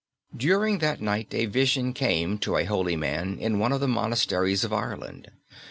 During 0.35 0.79
that 0.79 0.99
night 0.99 1.31
a 1.35 1.45
vision 1.45 1.93
came 1.93 2.39
to 2.39 2.57
a 2.57 2.63
holy 2.63 2.93
old 2.93 3.01
man 3.01 3.37
in 3.37 3.59
one 3.59 3.71
of 3.71 3.81
the 3.81 3.87
monasteries 3.87 4.63
of 4.63 4.73
Ireland. 4.73 5.29